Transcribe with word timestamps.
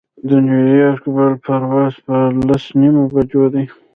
د 0.27 0.29
نیویارک 0.47 1.03
بل 1.15 1.33
پرواز 1.45 1.93
پر 2.05 2.21
لس 2.47 2.65
نیمو 2.79 3.03
بجو 3.13 3.43
دی. 3.53 3.65